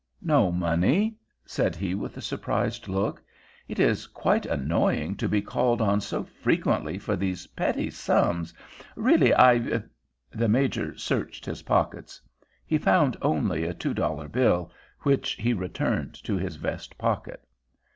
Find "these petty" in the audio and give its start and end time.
7.15-7.91